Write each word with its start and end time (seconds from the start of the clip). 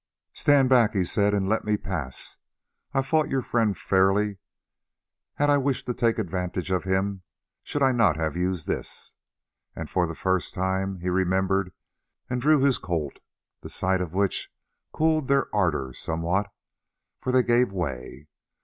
"Stand 0.33 0.67
back," 0.67 0.95
he 0.95 1.03
said, 1.05 1.31
"and 1.31 1.47
let 1.47 1.63
me 1.63 1.77
pass. 1.77 2.37
I 2.91 3.03
fought 3.03 3.29
your 3.29 3.43
friend 3.43 3.77
fairly; 3.77 4.39
had 5.35 5.47
I 5.51 5.59
wished 5.59 5.85
to 5.85 5.93
take 5.93 6.17
advantage 6.17 6.71
of 6.71 6.85
him, 6.85 7.21
should 7.61 7.83
I 7.83 7.91
not 7.91 8.15
have 8.15 8.35
used 8.35 8.65
this?" 8.65 9.13
And 9.75 9.91
for 9.91 10.07
the 10.07 10.15
first 10.15 10.55
time 10.55 11.01
he 11.01 11.09
remembered 11.11 11.71
and 12.31 12.41
drew 12.41 12.59
his 12.61 12.79
Colt, 12.79 13.19
the 13.61 13.69
sight 13.69 14.01
of 14.01 14.15
which 14.15 14.51
cooled 14.91 15.27
their 15.27 15.55
ardour 15.55 15.93
somewhat, 15.93 16.51
for 17.19 17.31
they 17.31 17.43
gave 17.43 17.71
way. 17.71 18.27